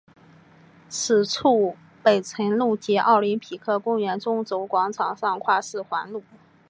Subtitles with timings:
[0.89, 6.23] 此处北辰路及奥林匹克公园中轴广场上跨四环路。